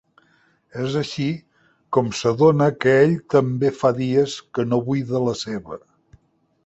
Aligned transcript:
És 0.83 0.95
així 1.01 1.25
com 1.97 2.09
s'adona 2.21 2.69
que 2.85 2.95
ell 3.03 3.13
també 3.37 3.71
fa 3.83 3.95
dies 4.01 4.39
que 4.59 4.67
no 4.71 4.81
buida 4.89 5.23
la 5.29 5.37
seva. 5.47 5.79